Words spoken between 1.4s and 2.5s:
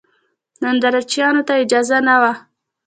ته اجازه نه وه.